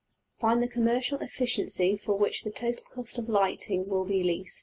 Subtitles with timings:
[0.39, 4.59] Find the commercial efficiency for which the total cost of lighting will be least.